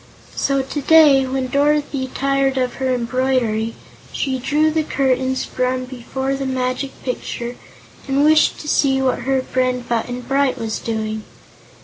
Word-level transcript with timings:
So 0.35 0.63
today, 0.63 1.27
when 1.27 1.45
Dorothy 1.49 2.07
tired 2.07 2.57
of 2.57 2.73
her 2.81 2.91
embroidery, 2.91 3.75
she 4.11 4.39
drew 4.39 4.71
the 4.71 4.81
curtains 4.81 5.45
from 5.45 5.85
before 5.85 6.33
the 6.33 6.47
Magic 6.47 6.89
Picture 7.03 7.55
and 8.07 8.23
wished 8.25 8.57
to 8.61 8.67
see 8.67 8.99
what 8.99 9.19
her 9.29 9.43
friend 9.43 9.87
Button 9.87 10.21
Bright 10.21 10.57
was 10.57 10.79
doing. 10.79 11.21